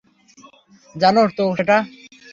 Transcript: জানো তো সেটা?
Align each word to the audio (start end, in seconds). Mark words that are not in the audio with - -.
জানো 0.95 1.21
তো 1.37 1.43
সেটা? 1.57 1.77